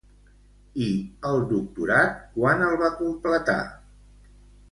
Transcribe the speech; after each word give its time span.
I 0.83 0.87
el 1.31 1.41
doctorat 1.51 2.15
quan 2.39 2.65
el 2.69 2.75
va 2.85 2.91
completar? 3.03 3.61